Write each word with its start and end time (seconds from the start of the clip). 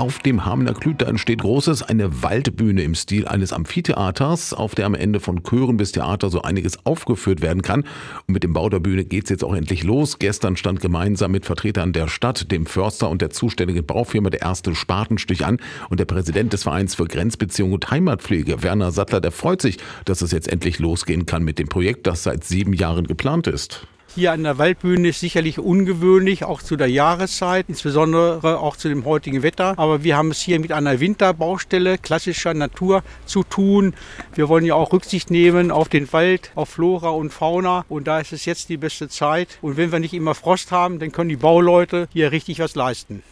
auf 0.00 0.18
dem 0.18 0.46
Hamener 0.46 0.72
Klüt. 0.72 1.02
Da 1.02 1.06
entsteht 1.06 1.42
Großes, 1.42 1.82
eine 1.82 2.22
Waldbühne 2.22 2.82
im 2.82 2.94
Stil 2.94 3.28
eines 3.28 3.52
Amphitheaters, 3.52 4.54
auf 4.54 4.74
der 4.74 4.86
am 4.86 4.94
Ende 4.94 5.20
von 5.20 5.42
Chören 5.42 5.76
bis 5.76 5.92
Theater 5.92 6.30
so 6.30 6.40
einiges 6.40 6.86
aufgeführt 6.86 7.42
werden 7.42 7.60
kann. 7.60 7.82
Und 8.26 8.32
mit 8.32 8.42
dem 8.42 8.54
Bau 8.54 8.70
der 8.70 8.80
Bühne 8.80 9.04
geht 9.04 9.24
es 9.24 9.30
jetzt 9.30 9.44
auch 9.44 9.54
endlich 9.54 9.84
los. 9.84 10.18
Gestern 10.18 10.56
stand 10.56 10.80
gemeinsam 10.80 11.32
mit 11.32 11.44
Vertretern 11.44 11.92
der 11.92 12.08
Stadt, 12.08 12.50
dem 12.50 12.64
Förster 12.64 13.10
und 13.10 13.20
der 13.20 13.28
zuständigen 13.28 13.84
Baufirma 13.84 14.30
der 14.30 14.40
erste 14.40 14.74
Spatenstich 14.74 15.44
an. 15.44 15.58
Und 15.90 16.00
der 16.00 16.06
Präsident 16.06 16.54
des 16.54 16.62
Vereins 16.62 16.94
für 16.94 17.04
Grenzbeziehung 17.04 17.72
und 17.72 17.90
Heimatpflege, 17.90 18.62
Werner 18.62 18.92
Sattler, 18.92 19.20
der 19.20 19.32
freut 19.32 19.60
sich, 19.60 19.76
dass 20.06 20.22
es 20.22 20.32
jetzt 20.32 20.48
endlich 20.48 20.78
losgehen 20.78 21.26
kann 21.26 21.42
mit 21.42 21.58
dem 21.58 21.68
Projekt, 21.68 22.06
das 22.06 22.22
seit 22.22 22.44
sieben 22.44 22.72
Jahren 22.72 23.06
geplant 23.06 23.48
ist. 23.48 23.86
Hier 24.16 24.32
an 24.32 24.42
der 24.42 24.58
Waldbühne 24.58 25.10
ist 25.10 25.20
sicherlich 25.20 25.60
ungewöhnlich, 25.60 26.42
auch 26.42 26.62
zu 26.62 26.74
der 26.74 26.88
Jahreszeit, 26.88 27.66
insbesondere 27.68 28.58
auch 28.58 28.76
zu 28.76 28.88
dem 28.88 29.04
heutigen 29.04 29.44
Wetter. 29.44 29.78
Aber 29.78 30.02
wir 30.02 30.16
haben 30.16 30.32
es 30.32 30.40
hier 30.40 30.58
mit 30.58 30.72
einer 30.72 30.98
Winterbaustelle 30.98 31.96
klassischer 31.96 32.52
Natur 32.52 33.04
zu 33.24 33.44
tun. 33.44 33.94
Wir 34.34 34.48
wollen 34.48 34.64
ja 34.64 34.74
auch 34.74 34.92
Rücksicht 34.92 35.30
nehmen 35.30 35.70
auf 35.70 35.88
den 35.88 36.12
Wald, 36.12 36.50
auf 36.56 36.70
Flora 36.70 37.10
und 37.10 37.32
Fauna. 37.32 37.84
Und 37.88 38.08
da 38.08 38.18
ist 38.18 38.32
es 38.32 38.46
jetzt 38.46 38.68
die 38.68 38.78
beste 38.78 39.08
Zeit. 39.08 39.58
Und 39.62 39.76
wenn 39.76 39.92
wir 39.92 40.00
nicht 40.00 40.14
immer 40.14 40.34
Frost 40.34 40.72
haben, 40.72 40.98
dann 40.98 41.12
können 41.12 41.28
die 41.28 41.36
Bauleute 41.36 42.08
hier 42.12 42.32
richtig 42.32 42.58
was 42.58 42.74
leisten. 42.74 43.22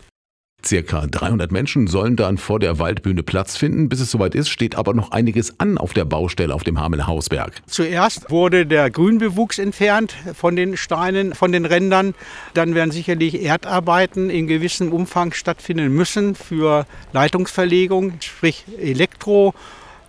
Circa 0.64 1.06
300 1.06 1.52
Menschen 1.52 1.86
sollen 1.86 2.16
dann 2.16 2.36
vor 2.36 2.58
der 2.58 2.78
Waldbühne 2.78 3.22
Platz 3.22 3.56
finden. 3.56 3.88
Bis 3.88 4.00
es 4.00 4.10
soweit 4.10 4.34
ist, 4.34 4.48
steht 4.48 4.74
aber 4.74 4.92
noch 4.92 5.12
einiges 5.12 5.60
an 5.60 5.78
auf 5.78 5.94
der 5.94 6.04
Baustelle 6.04 6.52
auf 6.54 6.64
dem 6.64 6.80
Hameln 6.80 7.06
Hausberg. 7.06 7.52
Zuerst 7.66 8.30
wurde 8.30 8.66
der 8.66 8.90
Grünbewuchs 8.90 9.58
entfernt 9.58 10.14
von 10.34 10.56
den 10.56 10.76
Steinen, 10.76 11.34
von 11.34 11.52
den 11.52 11.64
Rändern. 11.64 12.14
Dann 12.54 12.74
werden 12.74 12.90
sicherlich 12.90 13.42
Erdarbeiten 13.42 14.30
in 14.30 14.48
gewissem 14.48 14.92
Umfang 14.92 15.32
stattfinden 15.32 15.94
müssen 15.94 16.34
für 16.34 16.86
Leitungsverlegung, 17.12 18.14
sprich 18.20 18.64
Elektro 18.78 19.54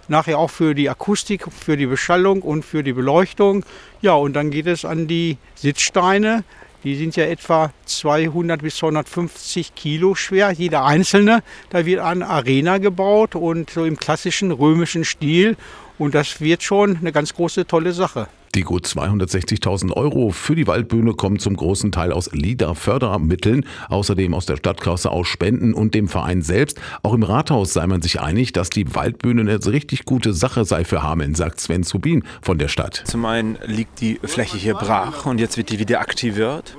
nachher 0.09 0.39
auch 0.39 0.49
für 0.49 0.73
die 0.73 0.89
Akustik, 0.89 1.45
für 1.51 1.77
die 1.77 1.85
Beschallung 1.85 2.41
und 2.41 2.65
für 2.65 2.83
die 2.83 2.93
Beleuchtung. 2.93 3.63
Ja, 4.01 4.13
und 4.13 4.33
dann 4.33 4.49
geht 4.49 4.65
es 4.65 4.83
an 4.83 5.07
die 5.07 5.37
Sitzsteine. 5.55 6.43
Die 6.83 6.95
sind 6.95 7.17
ja 7.17 7.25
etwa 7.25 7.73
200 7.85 8.61
bis 8.61 8.77
250 8.77 9.75
Kilo 9.75 10.15
schwer, 10.15 10.51
jeder 10.51 10.85
einzelne. 10.85 11.43
Da 11.69 11.85
wird 11.85 11.99
eine 11.99 12.27
Arena 12.27 12.77
gebaut 12.77 13.35
und 13.35 13.69
so 13.69 13.83
im 13.83 13.97
klassischen 13.97 14.51
römischen 14.51 15.03
Stil. 15.03 15.57
Und 15.99 16.15
das 16.15 16.41
wird 16.41 16.63
schon 16.63 16.97
eine 16.97 17.11
ganz 17.11 17.33
große, 17.35 17.67
tolle 17.67 17.91
Sache. 17.93 18.27
Die 18.55 18.63
gut 18.63 18.87
260.000 18.87 19.93
Euro 19.93 20.31
für 20.31 20.55
die 20.55 20.65
Waldbühne 20.65 21.13
kommen 21.13 21.37
zum 21.37 21.55
großen 21.55 21.91
Teil 21.91 22.11
aus 22.11 22.31
LIDA-Fördermitteln, 22.31 23.63
außerdem 23.89 24.33
aus 24.33 24.47
der 24.47 24.57
Stadtkasse, 24.57 25.11
aus 25.11 25.27
Spenden 25.27 25.75
und 25.75 25.93
dem 25.93 26.07
Verein 26.07 26.41
selbst. 26.41 26.81
Auch 27.03 27.13
im 27.13 27.21
Rathaus 27.21 27.73
sei 27.73 27.85
man 27.85 28.01
sich 28.01 28.21
einig, 28.21 28.51
dass 28.51 28.71
die 28.71 28.95
Waldbühne 28.95 29.41
eine 29.41 29.63
richtig 29.67 30.05
gute 30.05 30.33
Sache 30.33 30.65
sei 30.65 30.83
für 30.83 31.03
Hameln, 31.03 31.35
sagt 31.35 31.59
Sven 31.59 31.83
Zubin 31.83 32.23
von 32.41 32.57
der 32.57 32.69
Stadt. 32.69 33.03
Zum 33.05 33.23
einen 33.25 33.59
liegt 33.67 34.01
die 34.01 34.19
Fläche 34.23 34.57
hier 34.57 34.73
brach 34.73 35.27
und 35.27 35.39
jetzt 35.39 35.57
wird 35.57 35.69
die 35.69 35.77
wieder 35.77 35.99
aktiviert. 35.99 36.75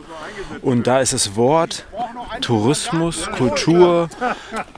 Und 0.62 0.88
da 0.88 1.00
ist 1.00 1.12
das 1.12 1.36
Wort 1.36 1.86
Tourismus, 2.41 3.30
Kultur 3.30 4.08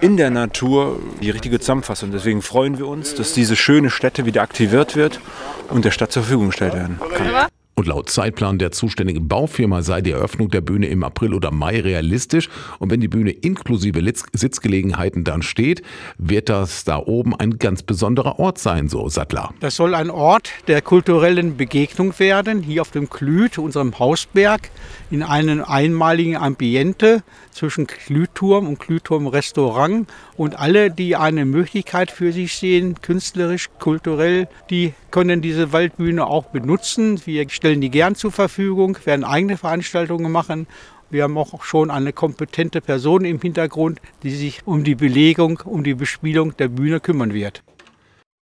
in 0.00 0.16
der 0.16 0.30
Natur 0.30 0.98
die 1.20 1.30
richtige 1.30 1.60
Zusammenfassung. 1.60 2.10
Deswegen 2.10 2.42
freuen 2.42 2.78
wir 2.78 2.86
uns, 2.86 3.14
dass 3.14 3.32
diese 3.32 3.56
schöne 3.56 3.90
Stätte 3.90 4.26
wieder 4.26 4.42
aktiviert 4.42 4.96
wird 4.96 5.20
und 5.68 5.84
der 5.84 5.90
Stadt 5.90 6.12
zur 6.12 6.22
Verfügung 6.22 6.48
gestellt 6.48 6.74
werden 6.74 6.98
kann. 7.16 7.48
Und 7.74 7.86
laut 7.86 8.10
Zeitplan 8.10 8.58
der 8.58 8.70
zuständigen 8.70 9.28
Baufirma 9.28 9.80
sei 9.80 10.02
die 10.02 10.10
Eröffnung 10.10 10.50
der 10.50 10.60
Bühne 10.60 10.88
im 10.88 11.02
April 11.02 11.32
oder 11.32 11.50
Mai 11.50 11.80
realistisch. 11.80 12.50
Und 12.78 12.90
wenn 12.90 13.00
die 13.00 13.08
Bühne 13.08 13.30
inklusive 13.30 14.02
Sitzgelegenheiten 14.34 15.24
dann 15.24 15.40
steht, 15.40 15.82
wird 16.18 16.50
das 16.50 16.84
da 16.84 16.98
oben 16.98 17.34
ein 17.34 17.58
ganz 17.58 17.82
besonderer 17.82 18.38
Ort 18.38 18.58
sein, 18.58 18.88
so 18.88 19.08
Sattler. 19.08 19.54
Das 19.60 19.76
soll 19.76 19.94
ein 19.94 20.10
Ort 20.10 20.50
der 20.66 20.82
kulturellen 20.82 21.56
Begegnung 21.56 22.18
werden, 22.18 22.62
hier 22.62 22.82
auf 22.82 22.90
dem 22.90 23.08
Klüt, 23.08 23.56
unserem 23.56 23.98
Hausberg, 23.98 24.70
in 25.10 25.22
einem 25.22 25.64
einmaligen 25.64 26.36
Ambiente 26.36 27.22
zwischen 27.52 27.86
Klütturm 27.86 28.66
und 28.66 28.80
Klütturm 28.80 29.26
Restaurant. 29.26 30.08
Und 30.36 30.58
alle, 30.58 30.90
die 30.90 31.16
eine 31.16 31.46
Möglichkeit 31.46 32.10
für 32.10 32.32
sich 32.32 32.54
sehen, 32.54 33.00
künstlerisch, 33.00 33.70
kulturell, 33.78 34.48
die 34.68 34.92
können 35.10 35.42
diese 35.42 35.72
Waldbühne 35.72 36.26
auch 36.26 36.46
benutzen. 36.46 37.20
Wir 37.26 37.42
stellen 37.62 37.80
die 37.80 37.90
gern 37.90 38.16
zur 38.16 38.32
Verfügung, 38.32 38.98
werden 39.04 39.22
eigene 39.22 39.56
Veranstaltungen 39.56 40.32
machen. 40.32 40.66
Wir 41.10 41.22
haben 41.22 41.38
auch 41.38 41.62
schon 41.62 41.92
eine 41.92 42.12
kompetente 42.12 42.80
Person 42.80 43.24
im 43.24 43.40
Hintergrund, 43.40 44.00
die 44.24 44.32
sich 44.32 44.66
um 44.66 44.82
die 44.82 44.96
Belegung, 44.96 45.60
um 45.64 45.84
die 45.84 45.94
Bespielung 45.94 46.56
der 46.56 46.66
Bühne 46.66 46.98
kümmern 46.98 47.32
wird. 47.32 47.62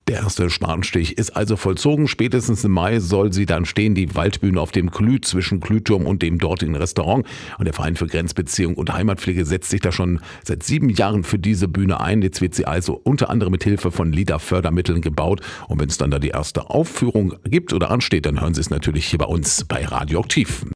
Der 0.08 0.18
erste 0.18 0.50
Spatenstich 0.50 1.18
ist 1.18 1.30
also 1.36 1.56
vollzogen. 1.56 2.08
Spätestens 2.08 2.64
im 2.64 2.72
Mai 2.72 3.00
soll 3.00 3.32
sie 3.32 3.46
dann 3.46 3.66
stehen, 3.66 3.94
die 3.94 4.16
Waldbühne 4.16 4.60
auf 4.60 4.72
dem 4.72 4.90
Klü 4.90 5.22
zwischen 5.22 5.60
Klüturm 5.60 6.08
und 6.08 6.24
dem 6.24 6.40
dortigen 6.40 6.76
Restaurant. 6.76 7.26
Und 7.60 7.66
der 7.66 7.74
Verein 7.74 7.96
für 7.96 8.08
Grenzbeziehung 8.08 8.76
und 8.76 8.92
Heimatpflege 8.92 9.46
setzt 9.46 9.70
sich 9.70 9.80
da 9.80 9.92
schon 9.92 10.20
seit 10.44 10.64
sieben 10.64 10.90
Jahren 10.90 11.24
für 11.24 11.38
diese 11.38 11.68
Bühne 11.68 12.02
ein. 12.02 12.24
Jetzt 12.24 12.42
wird 12.42 12.56
sie 12.56 12.66
also 12.66 13.00
unter 13.04 13.30
anderem 13.30 13.52
mit 13.52 13.64
Hilfe 13.64 13.92
von 13.92 14.12
LIDA-Fördermitteln 14.12 15.02
gebaut. 15.02 15.42
Und 15.68 15.80
wenn 15.80 15.88
es 15.88 15.98
dann 15.98 16.12
da 16.12 16.18
die 16.18 16.30
erste 16.30 16.72
Aufführung 16.72 17.36
gibt 17.46 17.72
oder 17.72 17.92
ansteht, 17.92 18.26
dann 18.26 18.42
hören 18.42 18.56
Sie 18.56 18.62
es 18.62 18.72
natürlich 18.72 19.06
hier 19.06 19.20
bei 19.20 19.26
uns 19.26 19.66
bei 19.66 19.86
Radioaktiv. 19.86 20.66